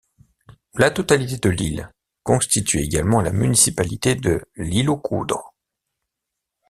La 0.79 0.89
totalité 0.89 1.37
de 1.37 1.51
l'île 1.51 1.91
constitue 2.23 2.79
également 2.79 3.21
la 3.21 3.31
municipalité 3.31 4.15
de 4.15 4.43
L'Isle-aux-Coudres. 4.55 5.53